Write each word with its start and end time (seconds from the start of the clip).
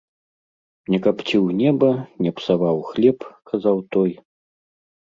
Не 0.93 0.99
капціў 1.07 1.43
неба, 1.61 1.91
не 2.23 2.31
псаваў 2.41 2.77
хлеб, 2.91 3.19
казаў 3.55 3.77
той. 3.95 4.11